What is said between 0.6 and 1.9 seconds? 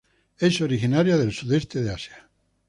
originaria del Sudeste